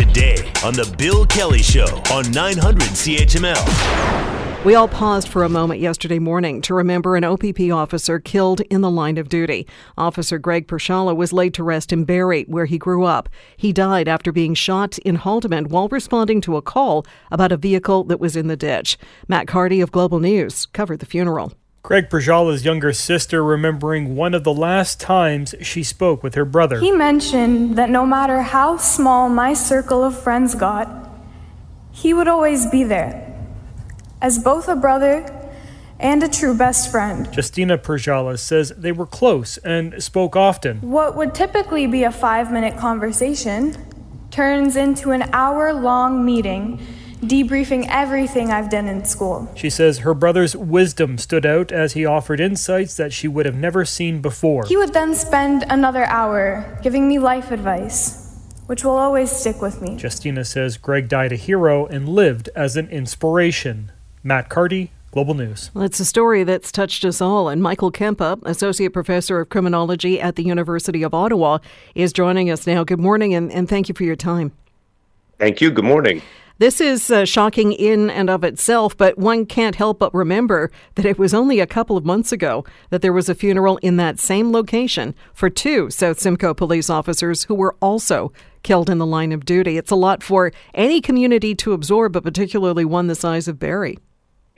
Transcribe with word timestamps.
today 0.00 0.50
on 0.64 0.72
The 0.72 0.90
Bill 0.96 1.26
Kelly 1.26 1.60
Show 1.60 1.84
on 2.10 2.30
900 2.30 2.88
CHML. 2.88 4.64
We 4.64 4.74
all 4.74 4.88
paused 4.88 5.28
for 5.28 5.44
a 5.44 5.50
moment 5.50 5.80
yesterday 5.80 6.18
morning 6.18 6.62
to 6.62 6.72
remember 6.72 7.16
an 7.16 7.24
OPP 7.24 7.70
officer 7.70 8.18
killed 8.18 8.62
in 8.70 8.80
the 8.80 8.90
line 8.90 9.18
of 9.18 9.28
duty. 9.28 9.66
Officer 9.98 10.38
Greg 10.38 10.66
Pierzchala 10.68 11.14
was 11.14 11.34
laid 11.34 11.52
to 11.52 11.62
rest 11.62 11.92
in 11.92 12.04
Barrie, 12.04 12.44
where 12.44 12.64
he 12.64 12.78
grew 12.78 13.04
up. 13.04 13.28
He 13.58 13.74
died 13.74 14.08
after 14.08 14.32
being 14.32 14.54
shot 14.54 14.96
in 15.00 15.18
Haldimand 15.18 15.66
while 15.66 15.88
responding 15.88 16.40
to 16.42 16.56
a 16.56 16.62
call 16.62 17.04
about 17.30 17.52
a 17.52 17.58
vehicle 17.58 18.04
that 18.04 18.20
was 18.20 18.36
in 18.36 18.46
the 18.46 18.56
ditch. 18.56 18.96
Matt 19.28 19.48
Carty 19.48 19.82
of 19.82 19.92
Global 19.92 20.18
News 20.18 20.64
covered 20.64 21.00
the 21.00 21.06
funeral. 21.06 21.52
Greg 21.82 22.10
Pierzchala's 22.10 22.64
younger 22.64 22.92
sister 22.92 23.42
remembering 23.42 24.14
one 24.14 24.34
of 24.34 24.44
the 24.44 24.52
last 24.52 25.00
times 25.00 25.54
she 25.62 25.82
spoke 25.82 26.22
with 26.22 26.34
her 26.34 26.44
brother. 26.44 26.78
He 26.78 26.92
mentioned 26.92 27.76
that 27.76 27.88
no 27.88 28.04
matter 28.04 28.42
how 28.42 28.76
small 28.76 29.28
my 29.28 29.54
circle 29.54 30.04
of 30.04 30.20
friends 30.20 30.54
got, 30.54 31.08
he 31.90 32.12
would 32.12 32.28
always 32.28 32.66
be 32.66 32.84
there. 32.84 33.26
As 34.20 34.38
both 34.38 34.68
a 34.68 34.76
brother 34.76 35.24
and 35.98 36.22
a 36.22 36.28
true 36.28 36.56
best 36.56 36.90
friend. 36.90 37.28
Justina 37.34 37.78
Pierzchala 37.78 38.38
says 38.38 38.72
they 38.76 38.92
were 38.92 39.06
close 39.06 39.56
and 39.58 40.02
spoke 40.02 40.36
often. 40.36 40.80
What 40.82 41.16
would 41.16 41.34
typically 41.34 41.86
be 41.86 42.04
a 42.04 42.12
five 42.12 42.52
minute 42.52 42.76
conversation 42.78 43.74
turns 44.30 44.76
into 44.76 45.10
an 45.10 45.22
hour 45.32 45.72
long 45.72 46.24
meeting 46.24 46.78
debriefing 47.22 47.86
everything 47.88 48.50
I've 48.50 48.70
done 48.70 48.88
in 48.88 49.04
school. 49.04 49.50
She 49.54 49.70
says 49.70 49.98
her 49.98 50.14
brother's 50.14 50.56
wisdom 50.56 51.18
stood 51.18 51.44
out 51.44 51.70
as 51.70 51.92
he 51.92 52.06
offered 52.06 52.40
insights 52.40 52.96
that 52.96 53.12
she 53.12 53.28
would 53.28 53.46
have 53.46 53.56
never 53.56 53.84
seen 53.84 54.20
before. 54.20 54.64
He 54.66 54.76
would 54.76 54.92
then 54.92 55.14
spend 55.14 55.64
another 55.68 56.04
hour 56.04 56.78
giving 56.82 57.08
me 57.08 57.18
life 57.18 57.50
advice, 57.50 58.38
which 58.66 58.84
will 58.84 58.96
always 58.96 59.30
stick 59.30 59.60
with 59.60 59.82
me. 59.82 59.98
Justina 60.00 60.44
says 60.44 60.76
Greg 60.76 61.08
died 61.08 61.32
a 61.32 61.36
hero 61.36 61.86
and 61.86 62.08
lived 62.08 62.48
as 62.54 62.76
an 62.76 62.88
inspiration. 62.88 63.92
Matt 64.22 64.48
Carty, 64.48 64.90
Global 65.12 65.34
News. 65.34 65.70
Well, 65.74 65.84
it's 65.84 65.98
a 65.98 66.04
story 66.04 66.44
that's 66.44 66.70
touched 66.70 67.04
us 67.04 67.20
all, 67.20 67.48
and 67.48 67.62
Michael 67.62 67.90
Kempa, 67.90 68.40
Associate 68.44 68.92
Professor 68.92 69.40
of 69.40 69.48
Criminology 69.48 70.20
at 70.20 70.36
the 70.36 70.44
University 70.44 71.02
of 71.02 71.14
Ottawa, 71.14 71.58
is 71.94 72.12
joining 72.12 72.48
us 72.50 72.66
now. 72.66 72.84
Good 72.84 73.00
morning, 73.00 73.34
and, 73.34 73.50
and 73.50 73.68
thank 73.68 73.88
you 73.88 73.94
for 73.94 74.04
your 74.04 74.16
time. 74.16 74.52
Thank 75.38 75.60
you. 75.60 75.70
Good 75.70 75.84
morning. 75.84 76.22
This 76.60 76.78
is 76.78 77.10
uh, 77.10 77.24
shocking 77.24 77.72
in 77.72 78.10
and 78.10 78.28
of 78.28 78.44
itself, 78.44 78.94
but 78.94 79.16
one 79.16 79.46
can't 79.46 79.76
help 79.76 79.98
but 79.98 80.12
remember 80.12 80.70
that 80.96 81.06
it 81.06 81.18
was 81.18 81.32
only 81.32 81.58
a 81.58 81.66
couple 81.66 81.96
of 81.96 82.04
months 82.04 82.32
ago 82.32 82.66
that 82.90 83.00
there 83.00 83.14
was 83.14 83.30
a 83.30 83.34
funeral 83.34 83.78
in 83.78 83.96
that 83.96 84.20
same 84.20 84.52
location 84.52 85.14
for 85.32 85.48
two 85.48 85.88
South 85.88 86.20
Simcoe 86.20 86.52
police 86.52 86.90
officers 86.90 87.44
who 87.44 87.54
were 87.54 87.76
also 87.80 88.30
killed 88.62 88.90
in 88.90 88.98
the 88.98 89.06
line 89.06 89.32
of 89.32 89.46
duty. 89.46 89.78
It's 89.78 89.90
a 89.90 89.96
lot 89.96 90.22
for 90.22 90.52
any 90.74 91.00
community 91.00 91.54
to 91.54 91.72
absorb, 91.72 92.12
but 92.12 92.24
particularly 92.24 92.84
one 92.84 93.06
the 93.06 93.14
size 93.14 93.48
of 93.48 93.58
Barrie. 93.58 93.98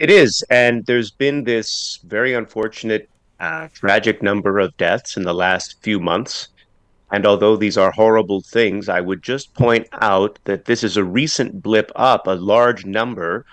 It 0.00 0.10
is, 0.10 0.44
and 0.50 0.84
there's 0.86 1.12
been 1.12 1.44
this 1.44 2.00
very 2.02 2.34
unfortunate, 2.34 3.08
uh, 3.38 3.68
tragic 3.74 4.24
number 4.24 4.58
of 4.58 4.76
deaths 4.76 5.16
in 5.16 5.22
the 5.22 5.34
last 5.34 5.80
few 5.84 6.00
months. 6.00 6.48
And 7.12 7.26
although 7.26 7.56
these 7.56 7.76
are 7.76 7.90
horrible 7.90 8.40
things, 8.40 8.88
I 8.88 9.02
would 9.02 9.22
just 9.22 9.52
point 9.52 9.86
out 10.00 10.38
that 10.44 10.64
this 10.64 10.82
is 10.82 10.96
a 10.96 11.04
recent 11.04 11.62
blip 11.62 11.92
up, 11.94 12.26
a 12.26 12.32
large 12.32 12.86
number, 12.86 13.44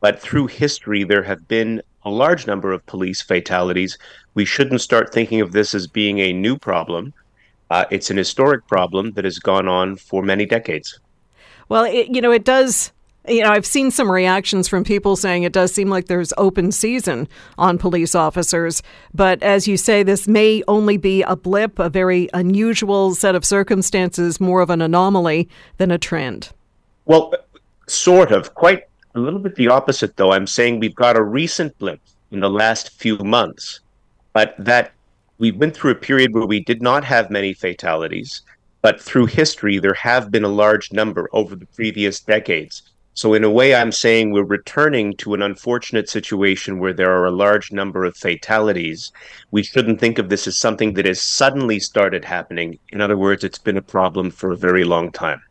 but 0.00 0.20
through 0.20 0.46
history, 0.46 1.02
there 1.02 1.24
have 1.24 1.48
been 1.48 1.82
a 2.04 2.10
large 2.10 2.46
number 2.46 2.70
of 2.70 2.86
police 2.86 3.20
fatalities. 3.20 3.98
We 4.34 4.44
shouldn't 4.44 4.80
start 4.80 5.12
thinking 5.12 5.40
of 5.40 5.50
this 5.50 5.74
as 5.74 5.88
being 5.88 6.20
a 6.20 6.32
new 6.32 6.56
problem. 6.56 7.12
Uh, 7.70 7.86
it's 7.90 8.08
an 8.08 8.16
historic 8.16 8.66
problem 8.68 9.12
that 9.12 9.24
has 9.24 9.40
gone 9.40 9.66
on 9.66 9.96
for 9.96 10.22
many 10.22 10.46
decades. 10.46 11.00
Well, 11.68 11.84
it, 11.84 12.14
you 12.14 12.22
know, 12.22 12.30
it 12.30 12.44
does 12.44 12.92
you 13.26 13.42
know, 13.42 13.50
I've 13.50 13.66
seen 13.66 13.90
some 13.90 14.10
reactions 14.10 14.68
from 14.68 14.84
people 14.84 15.16
saying 15.16 15.42
it 15.42 15.52
does 15.52 15.72
seem 15.72 15.88
like 15.88 16.06
there's 16.06 16.32
open 16.38 16.72
season 16.72 17.28
on 17.56 17.78
police 17.78 18.14
officers. 18.14 18.82
But 19.14 19.42
as 19.42 19.68
you 19.68 19.76
say, 19.76 20.02
this 20.02 20.28
may 20.28 20.62
only 20.68 20.96
be 20.96 21.22
a 21.22 21.36
blip, 21.36 21.78
a 21.78 21.90
very 21.90 22.28
unusual 22.32 23.14
set 23.14 23.34
of 23.34 23.44
circumstances, 23.44 24.40
more 24.40 24.60
of 24.60 24.70
an 24.70 24.80
anomaly 24.80 25.48
than 25.76 25.90
a 25.90 25.98
trend. 25.98 26.52
Well, 27.04 27.34
sort 27.86 28.32
of. 28.32 28.54
Quite 28.54 28.84
a 29.14 29.20
little 29.20 29.40
bit 29.40 29.54
the 29.56 29.68
opposite, 29.68 30.16
though. 30.16 30.32
I'm 30.32 30.46
saying 30.46 30.80
we've 30.80 30.94
got 30.94 31.16
a 31.16 31.22
recent 31.22 31.76
blip 31.78 32.00
in 32.30 32.40
the 32.40 32.50
last 32.50 32.90
few 32.90 33.18
months, 33.18 33.80
but 34.32 34.54
that 34.58 34.92
we 35.38 35.52
went 35.52 35.74
through 35.74 35.92
a 35.92 35.96
period 35.96 36.34
where 36.34 36.46
we 36.46 36.60
did 36.60 36.82
not 36.82 37.04
have 37.04 37.30
many 37.30 37.52
fatalities. 37.52 38.42
But 38.80 39.00
through 39.00 39.26
history, 39.26 39.78
there 39.78 39.94
have 39.94 40.30
been 40.30 40.44
a 40.44 40.48
large 40.48 40.92
number 40.92 41.28
over 41.32 41.56
the 41.56 41.66
previous 41.66 42.20
decades. 42.20 42.82
So, 43.18 43.34
in 43.34 43.42
a 43.42 43.50
way, 43.50 43.74
I'm 43.74 43.90
saying 43.90 44.30
we're 44.30 44.44
returning 44.44 45.12
to 45.14 45.34
an 45.34 45.42
unfortunate 45.42 46.08
situation 46.08 46.78
where 46.78 46.92
there 46.92 47.10
are 47.10 47.26
a 47.26 47.32
large 47.32 47.72
number 47.72 48.04
of 48.04 48.16
fatalities. 48.16 49.10
We 49.50 49.64
shouldn't 49.64 49.98
think 49.98 50.20
of 50.20 50.28
this 50.28 50.46
as 50.46 50.56
something 50.56 50.94
that 50.94 51.04
has 51.04 51.20
suddenly 51.20 51.80
started 51.80 52.24
happening. 52.24 52.78
In 52.90 53.00
other 53.00 53.16
words, 53.16 53.42
it's 53.42 53.58
been 53.58 53.76
a 53.76 53.82
problem 53.82 54.30
for 54.30 54.52
a 54.52 54.56
very 54.56 54.84
long 54.84 55.10
time. 55.10 55.42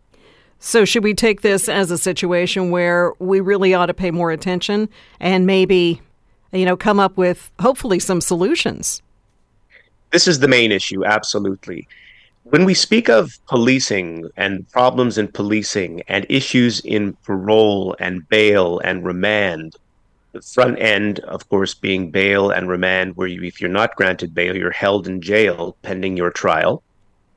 So, 0.60 0.86
should 0.86 1.04
we 1.04 1.14
take 1.14 1.42
this 1.42 1.68
as 1.68 1.92
a 1.92 1.98
situation 1.98 2.72
where 2.72 3.12
we 3.20 3.42
really 3.42 3.74
ought 3.74 3.88
to 3.88 3.94
pay 3.94 4.12
more 4.12 4.32
attention 4.32 4.88
and 5.20 5.46
maybe, 5.46 6.02
you 6.54 6.64
know, 6.64 6.78
come 6.78 7.02
up 7.02 7.18
with 7.18 7.52
hopefully 7.60 8.00
some 8.00 8.22
solutions? 8.22 9.02
This 10.12 10.26
is 10.26 10.40
the 10.40 10.48
main 10.48 10.72
issue, 10.72 11.04
absolutely. 11.04 11.86
When 12.50 12.63
we 12.63 12.74
speak 12.74 13.09
of 13.09 13.38
policing 13.47 14.30
and 14.38 14.69
problems 14.72 15.18
in 15.18 15.28
policing 15.28 16.02
and 16.08 16.25
issues 16.30 16.80
in 16.80 17.13
parole 17.25 17.94
and 18.00 18.28
bail 18.30 18.80
and 18.80 19.03
remand, 19.03 19.75
the 20.31 20.41
front 20.41 20.80
end, 20.80 21.19
of 21.19 21.50
course, 21.50 21.74
being 21.74 22.09
bail 22.09 22.52
and 22.52 22.69
remand, 22.69 23.18
where 23.18 23.28
you, 23.28 23.44
if 23.44 23.59
you're 23.59 23.69
not 23.69 23.97
granted 23.97 24.34
bail, 24.34 24.56
you're 24.56 24.72
held 24.72 25.07
in 25.07 25.22
jail 25.22 25.75
pending 25.81 26.16
your 26.16 26.31
trial. 26.31 26.84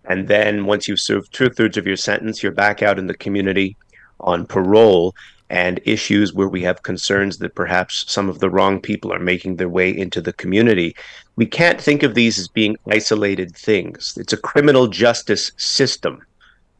And 0.04 0.28
then 0.28 0.66
once 0.66 0.86
you've 0.86 1.00
served 1.00 1.32
two 1.32 1.50
thirds 1.50 1.76
of 1.76 1.88
your 1.88 1.96
sentence, 1.96 2.40
you're 2.40 2.52
back 2.52 2.80
out 2.80 2.96
in 2.98 3.08
the 3.08 3.14
community 3.14 3.76
on 4.20 4.46
parole 4.46 5.14
and 5.50 5.80
issues 5.84 6.32
where 6.32 6.48
we 6.48 6.62
have 6.62 6.84
concerns 6.84 7.38
that 7.38 7.56
perhaps 7.56 8.04
some 8.10 8.28
of 8.28 8.38
the 8.38 8.48
wrong 8.48 8.80
people 8.80 9.12
are 9.12 9.18
making 9.18 9.56
their 9.56 9.68
way 9.68 9.90
into 9.90 10.20
the 10.20 10.32
community. 10.32 10.94
We 11.34 11.44
can't 11.44 11.80
think 11.80 12.04
of 12.04 12.14
these 12.14 12.38
as 12.38 12.46
being 12.46 12.76
isolated 12.88 13.54
things. 13.56 14.16
It's 14.16 14.32
a 14.32 14.36
criminal 14.38 14.86
justice 14.86 15.50
system. 15.56 16.24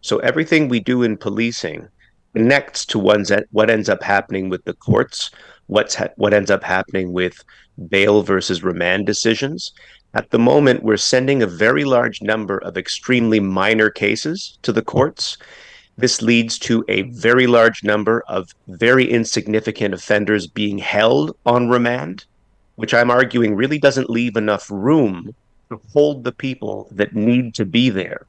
So 0.03 0.19
everything 0.19 0.69
we 0.69 0.79
do 0.79 1.03
in 1.03 1.17
policing 1.17 1.89
connects 2.33 2.87
to 2.87 2.99
what 2.99 3.71
ends 3.71 3.89
up 3.89 4.03
happening 4.03 4.49
with 4.49 4.65
the 4.65 4.75
courts, 4.75 5.31
what's 5.67 5.97
ha- 5.97 6.15
what 6.17 6.33
ends 6.33 6.51
up 6.51 6.63
happening 6.63 7.13
with 7.13 7.45
bail 7.89 8.23
versus 8.23 8.63
remand 8.63 9.05
decisions. 9.05 9.73
At 10.15 10.31
the 10.31 10.39
moment, 10.39 10.85
we're 10.85 10.97
sending 10.97 11.43
a 11.43 11.47
very 11.47 11.85
large 11.85 12.23
number 12.23 12.59
of 12.59 12.77
extremely 12.77 13.41
minor 13.41 13.91
cases 13.91 14.59
to 14.63 14.73
the 14.73 14.83
courts 14.83 15.37
this 15.97 16.23
leads 16.23 16.59
to 16.61 16.85
a 16.89 17.03
very 17.03 17.47
large 17.47 17.85
number 17.85 18.23
of 18.29 18.55
very 18.69 19.11
insignificant 19.11 19.93
offenders 19.93 20.47
being 20.47 20.79
held 20.79 21.37
on 21.45 21.69
remand, 21.69 22.25
which 22.77 22.95
I'm 22.95 23.11
arguing 23.11 23.55
really 23.55 23.79
doesn't 23.79 24.09
leave 24.09 24.37
enough 24.37 24.71
room 24.71 25.35
to 25.69 25.81
hold 25.93 26.25
the 26.25 26.33
people 26.33 26.89
that 26.93 27.15
need 27.15 27.55
to 27.55 27.65
be 27.65 27.91
there. 27.91 28.27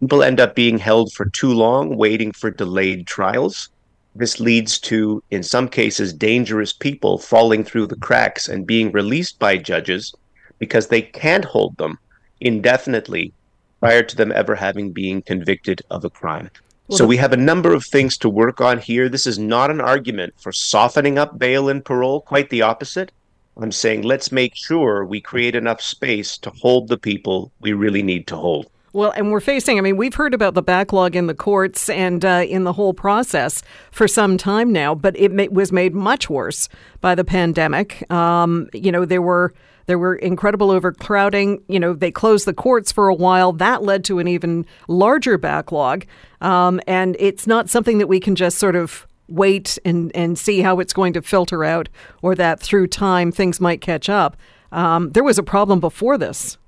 People 0.00 0.22
end 0.22 0.40
up 0.40 0.54
being 0.54 0.78
held 0.78 1.12
for 1.12 1.26
too 1.26 1.52
long, 1.52 1.96
waiting 1.96 2.32
for 2.32 2.50
delayed 2.50 3.06
trials. 3.06 3.70
This 4.14 4.38
leads 4.38 4.78
to, 4.80 5.22
in 5.30 5.42
some 5.42 5.68
cases, 5.68 6.12
dangerous 6.12 6.72
people 6.72 7.18
falling 7.18 7.64
through 7.64 7.86
the 7.86 7.96
cracks 7.96 8.48
and 8.48 8.66
being 8.66 8.92
released 8.92 9.38
by 9.38 9.56
judges 9.56 10.14
because 10.58 10.88
they 10.88 11.02
can't 11.02 11.44
hold 11.44 11.76
them 11.78 11.98
indefinitely 12.40 13.32
prior 13.80 14.02
to 14.02 14.16
them 14.16 14.32
ever 14.32 14.54
having 14.54 14.92
been 14.92 15.22
convicted 15.22 15.82
of 15.90 16.04
a 16.04 16.10
crime. 16.10 16.50
Well, 16.88 16.98
so 16.98 17.06
we 17.06 17.16
have 17.16 17.32
a 17.32 17.38
number 17.38 17.72
of 17.72 17.84
things 17.84 18.18
to 18.18 18.28
work 18.28 18.60
on 18.60 18.78
here. 18.78 19.08
This 19.08 19.26
is 19.26 19.38
not 19.38 19.70
an 19.70 19.80
argument 19.80 20.34
for 20.38 20.52
softening 20.52 21.18
up 21.18 21.38
bail 21.38 21.68
and 21.68 21.82
parole, 21.82 22.20
quite 22.20 22.50
the 22.50 22.62
opposite. 22.62 23.10
I'm 23.56 23.72
saying 23.72 24.02
let's 24.02 24.32
make 24.32 24.54
sure 24.54 25.04
we 25.04 25.20
create 25.20 25.54
enough 25.54 25.80
space 25.80 26.36
to 26.38 26.50
hold 26.50 26.88
the 26.88 26.98
people 26.98 27.52
we 27.60 27.72
really 27.72 28.02
need 28.02 28.26
to 28.26 28.36
hold. 28.36 28.68
Well, 28.92 29.12
and 29.12 29.32
we're 29.32 29.40
facing, 29.40 29.76
I 29.78 29.80
mean, 29.80 29.96
we've 29.96 30.14
heard 30.14 30.34
about 30.34 30.54
the 30.54 30.62
backlog 30.62 31.16
in 31.16 31.26
the 31.26 31.34
courts 31.34 31.88
and 31.88 32.24
uh, 32.24 32.44
in 32.48 32.62
the 32.62 32.72
whole 32.72 32.94
process 32.94 33.62
for 33.90 34.06
some 34.06 34.36
time 34.36 34.72
now, 34.72 34.94
but 34.94 35.18
it 35.18 35.32
ma- 35.32 35.46
was 35.50 35.72
made 35.72 35.94
much 35.94 36.30
worse 36.30 36.68
by 37.00 37.16
the 37.16 37.24
pandemic. 37.24 38.08
Um, 38.12 38.68
you 38.72 38.92
know, 38.92 39.04
there 39.04 39.22
were 39.22 39.52
there 39.86 39.98
were 39.98 40.14
incredible 40.14 40.70
overcrowding. 40.70 41.62
You 41.68 41.80
know, 41.80 41.92
they 41.92 42.10
closed 42.10 42.46
the 42.46 42.54
courts 42.54 42.92
for 42.92 43.08
a 43.08 43.14
while. 43.14 43.52
That 43.52 43.82
led 43.82 44.04
to 44.04 44.18
an 44.18 44.28
even 44.28 44.66
larger 44.88 45.38
backlog. 45.38 46.06
Um, 46.40 46.80
and 46.86 47.16
it's 47.18 47.46
not 47.46 47.68
something 47.68 47.98
that 47.98 48.06
we 48.06 48.20
can 48.20 48.34
just 48.34 48.58
sort 48.58 48.76
of 48.76 49.06
wait 49.28 49.78
and, 49.84 50.14
and 50.14 50.38
see 50.38 50.60
how 50.60 50.80
it's 50.80 50.92
going 50.92 51.12
to 51.14 51.22
filter 51.22 51.64
out 51.64 51.88
or 52.22 52.34
that 52.34 52.60
through 52.60 52.86
time 52.86 53.32
things 53.32 53.60
might 53.60 53.80
catch 53.80 54.08
up. 54.08 54.36
Um, 54.72 55.10
there 55.12 55.24
was 55.24 55.38
a 55.38 55.42
problem 55.42 55.80
before 55.80 56.18
this. 56.18 56.58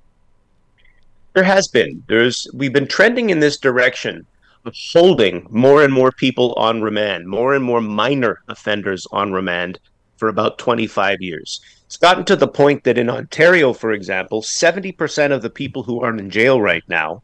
There 1.33 1.43
has 1.43 1.67
been. 1.67 2.03
There's 2.07 2.47
we've 2.53 2.73
been 2.73 2.87
trending 2.87 3.29
in 3.29 3.39
this 3.41 3.57
direction 3.57 4.25
of 4.65 4.73
holding 4.91 5.45
more 5.51 5.83
and 5.83 5.93
more 5.93 6.11
people 6.11 6.53
on 6.53 6.81
remand, 6.81 7.27
more 7.27 7.53
and 7.53 7.63
more 7.63 7.81
minor 7.81 8.41
offenders 8.47 9.05
on 9.11 9.31
remand 9.31 9.79
for 10.17 10.29
about 10.29 10.57
25 10.57 11.21
years. 11.21 11.61
It's 11.87 11.95
gotten 11.95 12.25
to 12.25 12.35
the 12.35 12.49
point 12.49 12.83
that 12.83 12.97
in 12.97 13.09
Ontario, 13.09 13.71
for 13.71 13.93
example, 13.93 14.41
70% 14.41 15.31
of 15.31 15.41
the 15.41 15.49
people 15.49 15.83
who 15.83 16.01
are 16.01 16.13
in 16.13 16.29
jail 16.29 16.59
right 16.59 16.83
now 16.89 17.23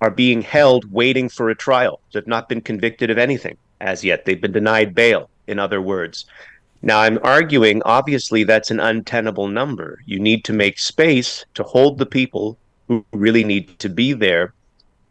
are 0.00 0.10
being 0.10 0.40
held 0.40 0.90
waiting 0.90 1.28
for 1.28 1.50
a 1.50 1.54
trial. 1.54 2.00
They've 2.12 2.26
not 2.26 2.48
been 2.48 2.62
convicted 2.62 3.10
of 3.10 3.18
anything 3.18 3.58
as 3.82 4.02
yet. 4.02 4.24
They've 4.24 4.40
been 4.40 4.52
denied 4.52 4.94
bail, 4.94 5.28
in 5.46 5.58
other 5.58 5.82
words. 5.82 6.24
Now, 6.80 7.00
I'm 7.00 7.18
arguing, 7.22 7.82
obviously, 7.84 8.44
that's 8.44 8.70
an 8.70 8.80
untenable 8.80 9.48
number. 9.48 9.98
You 10.06 10.18
need 10.18 10.42
to 10.44 10.54
make 10.54 10.78
space 10.78 11.44
to 11.52 11.62
hold 11.62 11.98
the 11.98 12.06
people 12.06 12.56
who 12.86 13.04
really 13.12 13.44
need 13.44 13.78
to 13.78 13.90
be 13.90 14.14
there. 14.14 14.54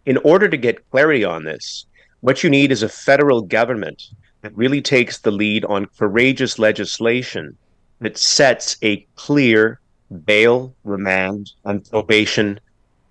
In 0.07 0.17
order 0.17 0.47
to 0.47 0.57
get 0.57 0.89
clarity 0.89 1.23
on 1.23 1.43
this, 1.43 1.85
what 2.21 2.43
you 2.43 2.49
need 2.49 2.71
is 2.71 2.81
a 2.81 2.89
federal 2.89 3.41
government 3.41 4.09
that 4.41 4.57
really 4.57 4.81
takes 4.81 5.19
the 5.19 5.29
lead 5.29 5.65
on 5.65 5.85
courageous 5.85 6.57
legislation 6.57 7.57
that 7.99 8.17
sets 8.17 8.77
a 8.83 9.05
clear 9.15 9.79
bail, 10.25 10.73
remand, 10.83 11.51
and 11.65 11.89
probation 11.89 12.59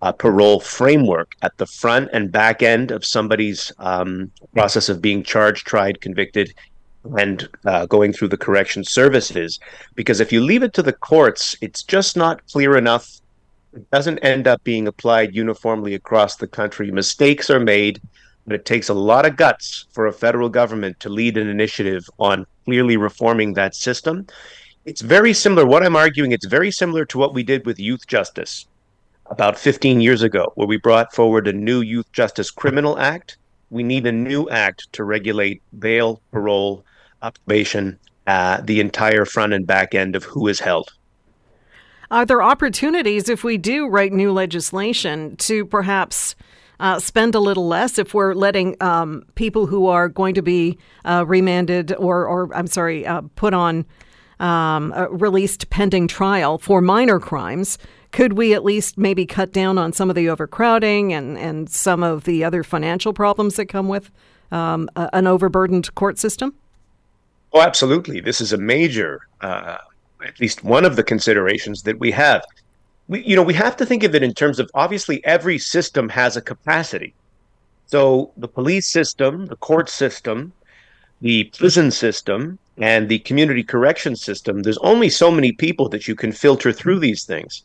uh, 0.03 0.13
parole 0.13 0.61
framework 0.61 1.33
at 1.43 1.57
the 1.59 1.67
front 1.67 2.11
and 2.13 2.31
back 2.31 2.63
end 2.63 2.91
of 2.91 3.05
somebody's 3.05 3.73
um, 3.79 4.31
process 4.55 4.89
of 4.89 5.01
being 5.01 5.23
charged, 5.23 5.67
tried, 5.67 6.01
convicted, 6.01 6.53
and 7.19 7.49
uh, 7.65 7.87
going 7.87 8.13
through 8.13 8.29
the 8.29 8.37
correction 8.37 8.85
services. 8.85 9.59
Because 9.95 10.21
if 10.21 10.33
you 10.33 10.41
leave 10.41 10.63
it 10.63 10.75
to 10.75 10.83
the 10.83 10.93
courts, 10.93 11.57
it's 11.61 11.83
just 11.83 12.17
not 12.17 12.47
clear 12.47 12.77
enough. 12.77 13.21
It 13.73 13.91
doesn't 13.91 14.19
end 14.21 14.47
up 14.47 14.63
being 14.65 14.87
applied 14.89 15.35
uniformly 15.35 15.95
across 15.95 16.37
the 16.37 16.47
country. 16.47 16.91
Mistakes 16.91 17.51
are 17.51 17.61
made, 17.61 18.01
but 18.47 18.55
it 18.55 18.65
takes 18.65 18.89
a 18.89 18.95
lot 18.95 19.27
of 19.27 19.37
guts 19.37 19.87
for 19.93 20.07
a 20.07 20.13
federal 20.13 20.49
government 20.49 20.99
to 21.01 21.09
lead 21.09 21.37
an 21.37 21.49
initiative 21.49 22.09
on 22.19 22.47
clearly 22.65 22.97
reforming 22.97 23.55
that 23.55 23.75
system. 23.75 24.27
It's 24.87 25.01
very 25.01 25.35
similar. 25.35 25.67
What 25.67 25.85
I'm 25.85 25.97
arguing, 25.97 26.31
it's 26.31 26.47
very 26.47 26.71
similar 26.71 27.05
to 27.07 27.19
what 27.19 27.35
we 27.35 27.43
did 27.43 27.67
with 27.67 27.81
youth 27.81 28.07
justice 28.07 28.67
about 29.29 29.59
15 29.59 30.01
years 30.01 30.23
ago, 30.23 30.53
where 30.55 30.69
we 30.69 30.77
brought 30.77 31.13
forward 31.13 31.49
a 31.49 31.53
new 31.53 31.81
Youth 31.81 32.11
Justice 32.13 32.53
Criminal 32.53 32.97
Act. 32.97 33.37
We 33.71 33.83
need 33.83 34.07
a 34.07 34.13
new 34.13 34.49
act 34.49 34.93
to 34.93 35.03
regulate 35.03 35.61
bail, 35.77 36.23
parole, 36.31 36.85
probation, 37.21 37.99
uh, 38.29 38.61
the 38.61 38.79
entire 38.79 39.25
front 39.25 39.53
and 39.53 39.67
back 39.67 39.93
end 39.93 40.15
of 40.15 40.23
who 40.23 40.47
is 40.47 40.61
held. 40.61 40.93
Are 42.13 42.25
there 42.25 42.41
opportunities 42.41 43.29
if 43.29 43.43
we 43.43 43.59
do 43.59 43.89
write 43.89 44.13
new 44.13 44.31
legislation 44.31 45.35
to 45.39 45.67
perhaps 45.67 46.37
uh, 46.79 47.01
spend 47.01 47.35
a 47.35 47.41
little 47.41 47.67
less 47.67 47.99
if 47.99 48.15
we're 48.15 48.35
letting 48.35 48.77
um, 48.81 49.25
people 49.35 49.67
who 49.67 49.89
are 49.89 50.09
going 50.09 50.37
to 50.37 50.43
be 50.43 50.79
uh, 51.05 51.25
remanded 51.27 51.93
or, 51.97 52.29
or 52.29 52.55
I'm 52.55 52.69
sorry, 52.69 53.05
uh, 53.05 53.23
put 53.35 53.53
on 53.53 53.85
um, 54.41 54.93
uh, 54.93 55.09
released 55.09 55.71
pending 55.71 56.09
trial 56.09 56.59
for 56.59 56.81
minor 56.81 57.19
crimes? 57.19 57.79
Could 58.13 58.35
we 58.35 58.55
at 58.55 58.65
least 58.65 58.97
maybe 58.97 59.27
cut 59.27 59.53
down 59.53 59.79
on 59.79 59.93
some 59.93 60.09
of 60.09 60.17
the 60.17 60.29
overcrowding 60.29 61.13
and, 61.13 61.37
and 61.37 61.69
some 61.69 62.03
of 62.03 62.25
the 62.25 62.45
other 62.45 62.63
financial 62.63 63.13
problems 63.13 63.57
that 63.57 63.67
come 63.67 63.89
with 63.89 64.11
um, 64.51 64.89
an 64.97 65.27
overburdened 65.27 65.95
court 65.95 66.19
system? 66.19 66.55
Oh, 67.53 67.61
absolutely. 67.61 68.21
This 68.21 68.41
is 68.41 68.53
a 68.53 68.59
major, 68.59 69.21
uh, 69.41 69.79
at 70.25 70.41
least 70.41 70.65
one 70.65 70.85
of 70.85 70.97
the 70.97 71.03
considerations 71.03 71.83
that 71.83 71.99
we 71.99 72.11
have. 72.13 72.43
We, 73.09 73.23
you 73.25 73.37
know, 73.37 73.43
we 73.43 73.55
have 73.55 73.77
to 73.77 73.87
think 73.87 74.03
of 74.03 74.15
it 74.15 74.23
in 74.23 74.35
terms 74.35 74.59
of 74.59 74.71
obviously 74.75 75.25
every 75.25 75.59
system 75.59 76.09
has 76.09 76.37
a 76.37 76.43
capacity. 76.43 77.15
So 77.87 78.33
the 78.37 78.49
police 78.49 78.87
system, 78.87 79.47
the 79.47 79.57
court 79.57 79.89
system, 79.89 80.53
the 81.21 81.45
prison 81.57 81.91
system, 81.91 82.59
and 82.79 83.09
the 83.09 83.19
community 83.21 83.63
correction 83.63 84.17
system, 84.17 84.63
there's 84.63 84.79
only 84.79 85.09
so 85.09 85.31
many 85.31 85.53
people 85.53 85.89
that 85.89 86.07
you 86.07 86.15
can 86.15 86.33
filter 86.33 86.73
through 86.73 86.99
these 86.99 87.25
things. 87.25 87.63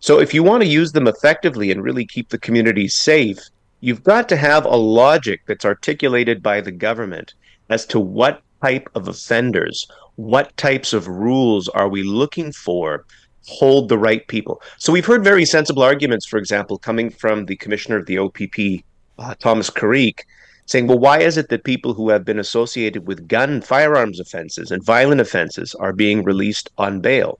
So 0.00 0.20
if 0.20 0.34
you 0.34 0.42
want 0.42 0.62
to 0.62 0.68
use 0.68 0.92
them 0.92 1.08
effectively 1.08 1.70
and 1.70 1.82
really 1.82 2.04
keep 2.04 2.28
the 2.28 2.38
communities 2.38 2.94
safe, 2.94 3.38
you've 3.80 4.04
got 4.04 4.28
to 4.28 4.36
have 4.36 4.64
a 4.64 4.76
logic 4.76 5.42
that's 5.46 5.64
articulated 5.64 6.42
by 6.42 6.60
the 6.60 6.72
government 6.72 7.34
as 7.68 7.86
to 7.86 7.98
what 7.98 8.42
type 8.62 8.88
of 8.94 9.08
offenders, 9.08 9.86
what 10.16 10.56
types 10.56 10.92
of 10.92 11.08
rules 11.08 11.68
are 11.70 11.88
we 11.88 12.02
looking 12.02 12.52
for 12.52 13.04
hold 13.46 13.88
the 13.88 13.98
right 13.98 14.26
people. 14.28 14.62
So 14.78 14.92
we've 14.92 15.04
heard 15.04 15.24
very 15.24 15.44
sensible 15.44 15.82
arguments, 15.82 16.26
for 16.26 16.38
example, 16.38 16.78
coming 16.78 17.10
from 17.10 17.46
the 17.46 17.56
commissioner 17.56 17.98
of 17.98 18.06
the 18.06 18.18
OPP, 18.18 18.84
uh, 19.18 19.34
Thomas 19.38 19.70
Carrique, 19.70 20.26
saying, 20.66 20.86
well, 20.86 20.98
why 20.98 21.20
is 21.20 21.36
it 21.36 21.48
that 21.50 21.64
people 21.64 21.94
who 21.94 22.08
have 22.08 22.24
been 22.24 22.38
associated 22.38 23.06
with 23.06 23.28
gun 23.28 23.60
firearms 23.60 24.18
offenses 24.18 24.70
and 24.70 24.82
violent 24.82 25.20
offenses 25.20 25.74
are 25.74 25.92
being 25.92 26.22
released 26.22 26.70
on 26.78 27.00
bail? 27.00 27.38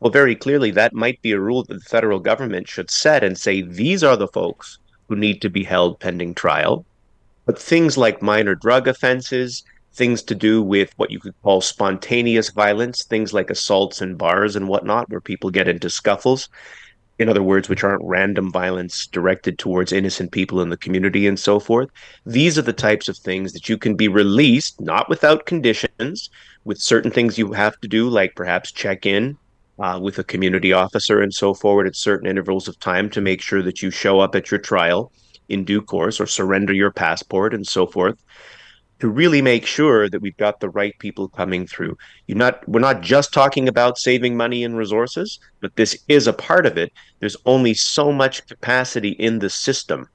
Well, 0.00 0.12
very 0.12 0.36
clearly, 0.36 0.70
that 0.72 0.94
might 0.94 1.20
be 1.22 1.32
a 1.32 1.40
rule 1.40 1.64
that 1.64 1.74
the 1.74 1.80
federal 1.80 2.20
government 2.20 2.68
should 2.68 2.90
set 2.90 3.24
and 3.24 3.36
say 3.36 3.62
these 3.62 4.04
are 4.04 4.16
the 4.16 4.28
folks 4.28 4.78
who 5.08 5.16
need 5.16 5.42
to 5.42 5.50
be 5.50 5.64
held 5.64 5.98
pending 5.98 6.34
trial. 6.34 6.84
But 7.46 7.58
things 7.58 7.96
like 7.96 8.22
minor 8.22 8.54
drug 8.54 8.86
offenses, 8.86 9.64
things 9.94 10.22
to 10.24 10.34
do 10.34 10.62
with 10.62 10.92
what 10.96 11.10
you 11.10 11.18
could 11.18 11.34
call 11.42 11.60
spontaneous 11.60 12.50
violence, 12.50 13.04
things 13.04 13.32
like 13.32 13.50
assaults 13.50 14.00
in 14.00 14.14
bars 14.14 14.54
and 14.54 14.68
whatnot, 14.68 15.08
where 15.10 15.20
people 15.20 15.50
get 15.50 15.66
into 15.66 15.90
scuffles. 15.90 16.48
In 17.18 17.28
other 17.28 17.42
words, 17.42 17.68
which 17.68 17.82
aren't 17.82 18.04
random 18.04 18.52
violence 18.52 19.06
directed 19.06 19.58
towards 19.58 19.92
innocent 19.92 20.30
people 20.30 20.60
in 20.60 20.68
the 20.68 20.76
community 20.76 21.26
and 21.26 21.38
so 21.38 21.58
forth. 21.58 21.88
These 22.24 22.56
are 22.58 22.62
the 22.62 22.72
types 22.72 23.08
of 23.08 23.16
things 23.16 23.52
that 23.52 23.68
you 23.68 23.76
can 23.76 23.96
be 23.96 24.06
released, 24.06 24.80
not 24.80 25.08
without 25.08 25.46
conditions, 25.46 26.30
with 26.64 26.78
certain 26.78 27.10
things 27.10 27.36
you 27.36 27.52
have 27.52 27.80
to 27.80 27.88
do, 27.88 28.08
like 28.08 28.36
perhaps 28.36 28.70
check 28.70 29.04
in 29.04 29.36
uh, 29.78 29.98
with 30.00 30.18
a 30.18 30.24
community 30.24 30.72
officer 30.72 31.20
and 31.20 31.32
so 31.32 31.54
forward 31.54 31.86
at 31.86 31.96
certain 31.96 32.28
intervals 32.28 32.68
of 32.68 32.78
time 32.78 33.10
to 33.10 33.20
make 33.20 33.40
sure 33.40 33.62
that 33.62 33.82
you 33.82 33.90
show 33.90 34.20
up 34.20 34.34
at 34.34 34.50
your 34.50 34.60
trial 34.60 35.12
in 35.48 35.64
due 35.64 35.80
course 35.80 36.20
or 36.20 36.26
surrender 36.26 36.72
your 36.72 36.90
passport 36.90 37.54
and 37.54 37.66
so 37.66 37.86
forth 37.86 38.22
to 39.00 39.08
really 39.08 39.42
make 39.42 39.64
sure 39.64 40.08
that 40.08 40.20
we've 40.20 40.36
got 40.36 40.60
the 40.60 40.70
right 40.70 40.98
people 40.98 41.28
coming 41.28 41.66
through. 41.66 41.96
You're 42.26 42.38
not 42.38 42.68
we're 42.68 42.80
not 42.80 43.00
just 43.00 43.32
talking 43.32 43.68
about 43.68 43.98
saving 43.98 44.36
money 44.36 44.64
and 44.64 44.76
resources, 44.76 45.38
but 45.60 45.76
this 45.76 46.02
is 46.08 46.26
a 46.26 46.32
part 46.32 46.66
of 46.66 46.76
it. 46.76 46.92
There's 47.20 47.36
only 47.46 47.74
so 47.74 48.12
much 48.12 48.46
capacity 48.46 49.10
in 49.10 49.38
the 49.38 49.50
system 49.50 50.08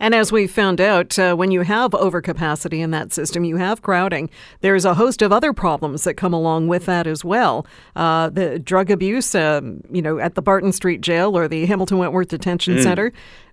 and 0.00 0.14
as 0.14 0.32
we 0.32 0.46
found 0.46 0.80
out, 0.80 1.18
uh, 1.18 1.34
when 1.34 1.50
you 1.50 1.60
have 1.60 1.92
overcapacity 1.92 2.78
in 2.78 2.90
that 2.90 3.12
system, 3.12 3.44
you 3.44 3.56
have 3.56 3.82
crowding. 3.82 4.30
There's 4.62 4.84
a 4.86 4.94
host 4.94 5.20
of 5.22 5.30
other 5.30 5.52
problems 5.52 6.04
that 6.04 6.14
come 6.14 6.32
along 6.32 6.68
with 6.68 6.86
that 6.86 7.06
as 7.06 7.24
well. 7.24 7.66
Uh, 7.94 8.30
the 8.30 8.58
drug 8.58 8.90
abuse, 8.90 9.34
um, 9.34 9.82
you 9.90 10.00
know, 10.00 10.18
at 10.18 10.34
the 10.34 10.42
Barton 10.42 10.72
Street 10.72 11.02
Jail 11.02 11.36
or 11.36 11.46
the 11.46 11.66
Hamilton 11.66 11.98
Wentworth 11.98 12.28
Detention 12.28 12.76
mm. 12.76 12.82
Center, 12.82 13.12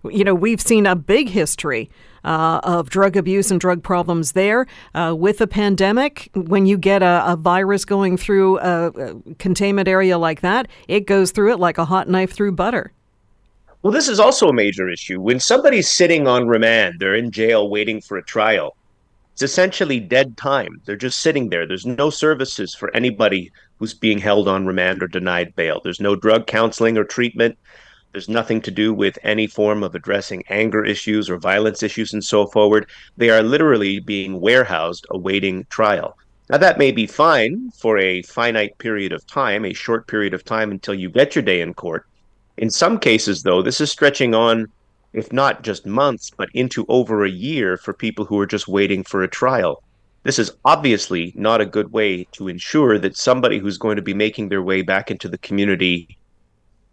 you 0.10 0.24
know, 0.24 0.34
we've 0.34 0.62
seen 0.62 0.86
a 0.86 0.96
big 0.96 1.30
history 1.30 1.90
uh, 2.24 2.60
of 2.64 2.90
drug 2.90 3.18
abuse 3.18 3.52
and 3.52 3.60
drug 3.60 3.84
problems 3.84 4.34
there. 4.34 4.68
Uh, 4.94 5.14
with 5.18 5.40
the 5.40 5.48
pandemic, 5.48 6.30
when 6.34 6.66
you 6.66 6.78
get 6.78 7.02
a, 7.02 7.24
a, 7.26 7.36
virus 7.36 7.86
going 7.86 8.18
through 8.18 8.60
a, 8.60 8.88
a 8.88 9.36
containment 9.36 9.88
area 9.88 10.18
like 10.18 10.42
that, 10.42 10.68
it 10.88 11.02
goes 11.02 11.32
through 11.32 11.54
it 11.54 11.60
like 11.60 11.78
a 11.78 11.86
hot 11.86 12.10
knife 12.10 12.32
through 12.32 12.52
butter. 12.52 12.92
Well, 13.84 13.94
this 13.94 14.08
is 14.08 14.20
also 14.20 14.50
a 14.50 14.54
major 14.54 14.90
issue. 14.90 15.22
When 15.22 15.40
somebody's 15.40 15.90
sitting 15.90 16.28
on 16.28 16.48
remand, 16.48 17.00
they're 17.00 17.16
in 17.16 17.32
jail 17.32 17.70
waiting 17.70 18.02
for 18.02 18.18
a 18.18 18.24
trial. 18.24 18.76
It's 19.34 19.44
essentially 19.44 20.00
dead 20.00 20.36
time. 20.36 20.82
They're 20.86 20.96
just 20.96 21.20
sitting 21.20 21.50
there. 21.50 21.68
There's 21.68 21.86
no 21.86 22.10
services 22.10 22.74
for 22.74 22.94
anybody 22.96 23.52
who's 23.78 23.94
being 23.94 24.18
held 24.18 24.48
on 24.48 24.66
remand 24.66 25.04
or 25.04 25.08
denied 25.08 25.56
bail. 25.56 25.80
There's 25.84 26.00
no 26.00 26.16
drug 26.16 26.48
counseling 26.48 26.98
or 26.98 27.04
treatment. 27.04 27.56
There's 28.14 28.28
nothing 28.28 28.62
to 28.62 28.72
do 28.72 28.96
with 28.96 29.20
any 29.22 29.46
form 29.46 29.84
of 29.84 29.94
addressing 29.94 30.44
anger 30.50 30.84
issues 30.84 31.30
or 31.30 31.38
violence 31.38 31.84
issues 31.84 32.14
and 32.14 32.24
so 32.24 32.48
forward. 32.48 32.90
They 33.16 33.30
are 33.30 33.44
literally 33.44 34.00
being 34.00 34.42
warehoused 34.42 35.06
awaiting 35.12 35.68
trial. 35.70 36.18
Now, 36.50 36.58
that 36.58 36.80
may 36.80 36.92
be 36.92 37.06
fine 37.06 37.70
for 37.78 38.00
a 38.00 38.24
finite 38.24 38.76
period 38.80 39.12
of 39.12 39.28
time, 39.28 39.66
a 39.66 39.74
short 39.74 40.08
period 40.08 40.34
of 40.34 40.44
time 40.44 40.72
until 40.72 40.96
you 40.96 41.10
get 41.10 41.36
your 41.36 41.44
day 41.44 41.62
in 41.62 41.76
court. 41.76 42.08
In 42.58 42.72
some 42.72 42.98
cases, 42.98 43.44
though, 43.44 43.62
this 43.62 43.80
is 43.80 43.92
stretching 43.92 44.34
on, 44.34 44.68
if 45.14 45.32
not 45.32 45.62
just 45.62 45.86
months, 45.86 46.32
but 46.36 46.50
into 46.54 46.86
over 46.90 47.24
a 47.24 47.30
year 47.30 47.78
for 47.78 47.94
people 47.94 48.26
who 48.26 48.40
are 48.40 48.48
just 48.48 48.68
waiting 48.68 49.04
for 49.04 49.22
a 49.22 49.28
trial. 49.28 49.84
This 50.24 50.40
is 50.40 50.52
obviously 50.66 51.32
not 51.36 51.62
a 51.62 51.66
good 51.66 51.92
way 51.92 52.26
to 52.34 52.48
ensure 52.48 52.98
that 52.98 53.16
somebody 53.16 53.60
who's 53.60 53.78
going 53.78 53.96
to 53.96 54.02
be 54.02 54.14
making 54.14 54.50
their 54.50 54.64
way 54.64 54.82
back 54.82 55.12
into 55.12 55.30
the 55.30 55.38
community, 55.38 56.18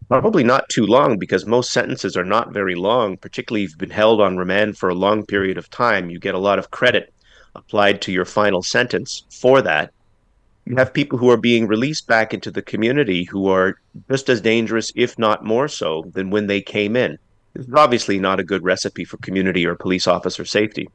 probably 0.09 0.45
not 0.45 0.69
too 0.69 0.85
long, 0.85 1.19
because 1.19 1.47
most 1.47 1.73
sentences 1.73 2.17
are 2.17 2.25
not 2.25 2.53
very 2.53 2.75
long, 2.75 3.17
particularly 3.17 3.65
if 3.65 3.71
you've 3.71 3.79
been 3.79 3.91
held 3.91 4.21
on 4.21 4.37
remand 4.37 4.77
for 4.77 4.91
a 4.91 4.95
long 4.95 5.25
period 5.25 5.57
of 5.57 5.71
time. 5.71 6.11
You 6.11 6.19
get 6.19 6.35
a 6.35 6.39
lot 6.39 6.59
of 6.59 6.71
credit 6.71 7.13
applied 7.55 8.03
to 8.03 8.13
your 8.13 8.27
final 8.27 8.63
sentence 8.63 9.25
for 9.31 9.63
that 9.63 9.93
you 10.67 10.77
have 10.77 10.95
people 10.95 11.19
who 11.19 11.31
are 11.31 11.37
being 11.37 11.67
released 11.67 12.07
back 12.07 12.33
into 12.33 12.51
the 12.51 12.63
community 12.63 13.25
who 13.25 13.49
are 13.49 13.79
just 14.11 14.29
as 14.29 14.41
dangerous, 14.41 14.93
if 14.97 15.19
not 15.19 15.45
more 15.45 15.69
so, 15.69 16.05
than 16.13 16.31
when 16.31 16.47
they 16.47 16.61
came 16.61 16.97
in. 16.97 17.19
This 17.55 17.67
is 17.67 17.75
obviously 17.75 18.19
not 18.19 18.41
a 18.41 18.45
good 18.45 18.65
recipe 18.65 19.05
for 19.05 19.19
community 19.19 19.67
or 19.67 19.75
police 19.75 20.07
officer 20.07 20.45
safety. 20.45 20.89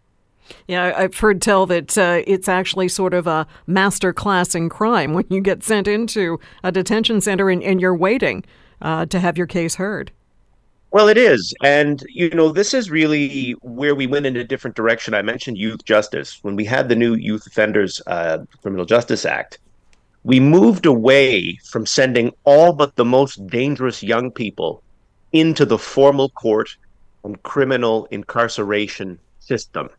Yeah, 0.68 0.94
I've 0.98 1.18
heard 1.18 1.42
tell 1.42 1.68
that 1.68 1.98
uh, 1.98 2.24
it's 2.26 2.50
actually 2.50 2.88
sort 2.88 3.14
of 3.14 3.28
a 3.28 3.46
master 3.68 4.12
class 4.12 4.56
in 4.56 4.70
crime 4.70 5.14
when 5.16 5.26
you 5.30 5.42
get 5.42 5.64
sent 5.64 5.88
into 5.88 6.40
a 6.64 6.72
detention 6.72 7.22
center 7.22 7.50
and, 7.50 7.64
and 7.64 7.80
you're 7.80 7.96
waiting 7.96 8.44
uh, 8.82 9.06
to 9.08 9.20
have 9.20 9.38
your 9.38 9.48
case 9.48 9.76
heard. 9.76 10.12
Well, 10.92 11.08
it 11.08 11.18
is. 11.18 11.54
And, 11.64 12.04
you 12.10 12.30
know, 12.32 12.52
this 12.52 12.74
is 12.74 12.90
really 12.90 13.52
where 13.62 13.94
we 13.94 14.08
went 14.08 14.26
in 14.26 14.36
a 14.38 14.44
different 14.44 14.76
direction. 14.76 15.14
I 15.14 15.22
mentioned 15.22 15.58
youth 15.58 15.86
justice. 15.86 16.40
When 16.42 16.56
we 16.56 16.66
had 16.66 16.90
the 16.90 16.96
new 16.96 17.14
Youth 17.14 17.46
Offenders 17.46 18.02
uh, 18.08 18.40
Criminal 18.62 18.86
Justice 18.86 19.24
Act, 19.24 19.60
we 20.24 20.40
moved 20.40 20.88
away 20.88 21.60
from 21.70 21.86
sending 21.86 22.34
all 22.44 22.74
but 22.74 22.96
the 22.96 23.06
most 23.06 23.46
dangerous 23.48 24.02
young 24.02 24.32
people 24.32 24.82
into 25.32 25.64
the 25.64 25.78
formal 25.78 26.30
court 26.30 26.76
and 27.24 27.42
criminal 27.44 28.08
incarceration 28.10 29.20
system. 29.40 29.90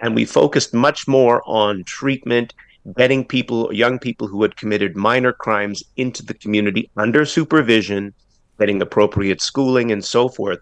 And 0.00 0.16
we 0.16 0.24
focused 0.24 0.74
much 0.74 1.06
more 1.06 1.42
on 1.46 1.84
treatment, 1.84 2.54
getting 2.96 3.24
people, 3.24 3.72
young 3.72 4.00
people 4.00 4.26
who 4.26 4.42
had 4.42 4.56
committed 4.56 4.96
minor 4.96 5.32
crimes 5.32 5.84
into 5.96 6.24
the 6.24 6.34
community 6.34 6.90
under 6.96 7.24
supervision 7.24 8.14
getting 8.60 8.82
appropriate 8.82 9.40
schooling 9.40 9.90
and 9.90 10.04
so 10.04 10.28
forth. 10.28 10.60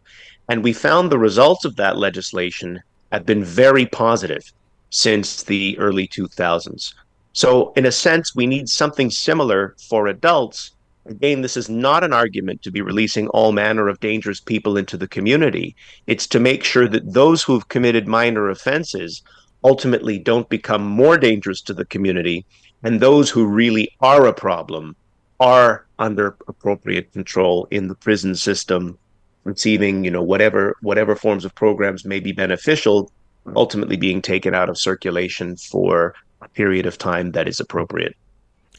And 0.49 0.65
we 0.65 0.73
found 0.73 1.11
the 1.11 1.19
results 1.19 1.67
of 1.67 1.77
that 1.77 1.99
legislation 1.99 2.81
have 3.13 3.27
been 3.27 3.45
very 3.45 3.85
positive 3.87 4.51
since 4.91 5.43
the 5.43 5.77
early 5.79 6.09
2000s. 6.09 6.95
So, 7.33 7.73
in 7.77 7.85
a 7.87 7.93
sense, 7.93 8.35
we 8.35 8.47
need 8.47 8.69
something 8.69 9.11
similar 9.11 9.77
for 9.89 10.07
adults. 10.07 10.71
Again, 11.07 11.43
this 11.43 11.57
is 11.57 11.69
not 11.69 12.05
an 12.05 12.13
argument 12.13 12.63
to 12.63 12.71
be 12.71 12.81
releasing 12.81 13.29
all 13.29 13.53
manner 13.53 13.89
of 13.89 14.01
dangerous 14.01 14.41
people 14.41 14.77
into 14.77 14.97
the 14.97 15.09
community. 15.09 15.77
It's 16.07 16.27
to 16.29 16.41
make 16.41 16.65
sure 16.65 16.89
that 16.89 17.13
those 17.13 17.43
who 17.43 17.55
have 17.55 17.69
committed 17.69 18.09
minor 18.09 18.49
offenses 18.49 19.23
ultimately 19.65 20.19
don't 20.19 20.49
become 20.49 20.85
more 20.85 21.19
dangerous 21.19 21.61
to 21.63 21.75
the 21.75 21.85
community, 21.85 22.45
and 22.83 23.01
those 23.01 23.31
who 23.31 23.47
really 23.47 23.91
are 24.01 24.27
a 24.27 24.33
problem 24.33 24.97
are 25.41 25.87
under 25.99 26.37
appropriate 26.49 27.13
control 27.13 27.67
in 27.71 27.89
the 27.89 27.95
prison 27.95 28.35
system, 28.35 28.99
receiving 29.45 30.05
you 30.05 30.11
know 30.11 30.23
whatever 30.23 30.77
whatever 30.83 31.17
forms 31.17 31.45
of 31.45 31.55
programs 31.55 32.05
may 32.05 32.21
be 32.21 32.33
beneficial, 32.33 33.11
ultimately 33.57 33.97
being 33.97 34.23
taken 34.23 34.55
out 34.55 34.69
of 34.69 34.79
circulation 34.79 35.57
for 35.57 36.15
a 36.43 36.49
period 36.49 36.87
of 36.87 36.99
time 36.99 37.33
that 37.33 37.49
is 37.49 37.61
appropriate. 37.61 38.17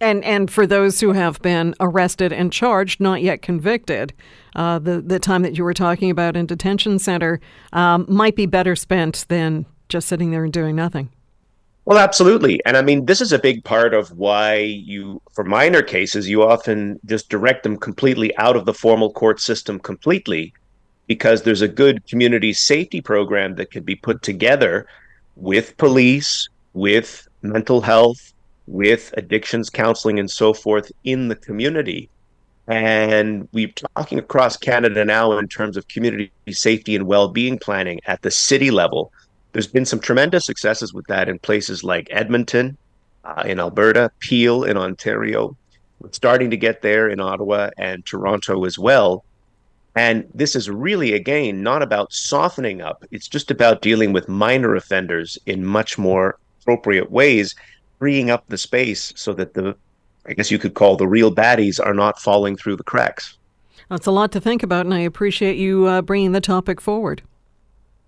And 0.01 0.23
and 0.23 0.49
for 0.49 0.65
those 0.65 0.99
who 0.99 1.11
have 1.11 1.41
been 1.41 1.75
arrested 1.79 2.31
and 2.31 2.53
charged, 2.53 3.01
not 3.01 3.21
yet 3.21 3.41
convicted, 3.41 4.13
uh, 4.55 4.79
the 4.79 5.01
the 5.01 5.19
time 5.19 5.41
that 5.41 5.57
you 5.57 5.63
were 5.63 5.73
talking 5.73 6.09
about 6.09 6.37
in 6.37 6.45
detention 6.45 6.99
center 6.99 7.41
um, 7.73 8.05
might 8.07 8.35
be 8.35 8.45
better 8.45 8.75
spent 8.75 9.25
than 9.27 9.65
just 9.89 10.07
sitting 10.07 10.31
there 10.31 10.43
and 10.43 10.53
doing 10.53 10.75
nothing. 10.75 11.09
Well, 11.89 11.97
absolutely. 11.97 12.63
And 12.67 12.77
I 12.77 12.83
mean, 12.83 13.07
this 13.07 13.19
is 13.19 13.33
a 13.33 13.39
big 13.39 13.63
part 13.63 13.95
of 13.95 14.11
why 14.11 14.57
you, 14.57 15.19
for 15.33 15.43
minor 15.43 15.81
cases, 15.81 16.29
you 16.29 16.43
often 16.43 16.99
just 17.07 17.29
direct 17.29 17.63
them 17.63 17.77
completely 17.77 18.31
out 18.37 18.55
of 18.55 18.65
the 18.65 18.75
formal 18.75 19.11
court 19.11 19.41
system 19.41 19.79
completely 19.79 20.53
because 21.07 21.41
there's 21.41 21.63
a 21.63 21.67
good 21.67 22.05
community 22.05 22.53
safety 22.53 23.01
program 23.01 23.55
that 23.55 23.71
could 23.71 23.85
be 23.85 23.95
put 23.95 24.21
together 24.21 24.85
with 25.35 25.75
police, 25.77 26.47
with 26.73 27.27
mental 27.41 27.81
health, 27.81 28.33
with 28.67 29.11
addictions 29.17 29.71
counseling, 29.71 30.19
and 30.19 30.29
so 30.29 30.53
forth 30.53 30.91
in 31.05 31.27
the 31.27 31.35
community. 31.35 32.07
And 32.67 33.49
we're 33.51 33.73
talking 33.95 34.19
across 34.19 34.57
Canada 34.57 35.03
now 35.05 35.35
in 35.39 35.47
terms 35.47 35.75
of 35.75 35.87
community 35.87 36.31
safety 36.51 36.95
and 36.95 37.07
well 37.07 37.29
being 37.29 37.57
planning 37.57 37.99
at 38.05 38.21
the 38.21 38.29
city 38.29 38.69
level 38.69 39.11
there's 39.51 39.67
been 39.67 39.85
some 39.85 39.99
tremendous 39.99 40.45
successes 40.45 40.93
with 40.93 41.07
that 41.07 41.27
in 41.27 41.39
places 41.39 41.83
like 41.83 42.07
Edmonton, 42.11 42.77
uh, 43.25 43.43
in 43.45 43.59
Alberta, 43.59 44.11
Peel 44.19 44.63
in 44.63 44.77
Ontario. 44.77 45.55
We're 45.99 46.11
starting 46.11 46.49
to 46.51 46.57
get 46.57 46.81
there 46.81 47.09
in 47.09 47.19
Ottawa 47.19 47.71
and 47.77 48.05
Toronto 48.05 48.65
as 48.65 48.77
well. 48.77 49.25
And 49.95 50.29
this 50.33 50.55
is 50.55 50.69
really, 50.69 51.13
again, 51.13 51.63
not 51.63 51.81
about 51.81 52.13
softening 52.13 52.81
up. 52.81 53.03
It's 53.11 53.27
just 53.27 53.51
about 53.51 53.81
dealing 53.81 54.13
with 54.13 54.29
minor 54.29 54.75
offenders 54.75 55.37
in 55.45 55.65
much 55.65 55.97
more 55.97 56.37
appropriate 56.61 57.11
ways, 57.11 57.55
freeing 57.97 58.29
up 58.29 58.45
the 58.47 58.57
space 58.57 59.11
so 59.15 59.33
that 59.33 59.55
the, 59.55 59.75
I 60.27 60.33
guess 60.33 60.51
you 60.51 60.59
could 60.59 60.75
call 60.75 60.95
the 60.95 61.07
real 61.07 61.33
baddies, 61.33 61.83
are 61.83 61.93
not 61.93 62.19
falling 62.19 62.55
through 62.55 62.77
the 62.77 62.83
cracks. 62.83 63.37
That's 63.89 64.05
a 64.05 64.11
lot 64.11 64.31
to 64.33 64.39
think 64.39 64.61
about, 64.61 64.85
and 64.85 64.93
I 64.93 64.99
appreciate 64.99 65.57
you 65.57 65.87
uh, 65.87 66.03
bringing 66.03 66.31
the 66.31 66.41
topic 66.41 66.79
forward. 66.79 67.23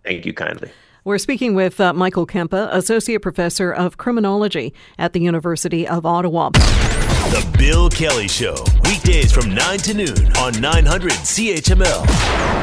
Thank 0.04 0.26
you 0.26 0.34
kindly. 0.34 0.72
We're 1.04 1.18
speaking 1.18 1.56
with 1.56 1.82
uh, 1.82 1.94
Michael 1.94 2.28
Kempa, 2.28 2.72
Associate 2.72 3.20
Professor 3.20 3.72
of 3.72 3.98
Criminology 3.98 4.72
at 5.00 5.14
the 5.14 5.20
University 5.20 5.88
of 5.88 6.06
Ottawa. 6.06 6.52
The 6.52 7.56
Bill 7.58 7.90
Kelly 7.90 8.28
Show, 8.28 8.56
weekdays 8.84 9.32
from 9.32 9.56
9 9.56 9.80
to 9.80 9.94
noon 9.96 10.38
on 10.38 10.62
900 10.62 11.12
CHML. 11.14 12.61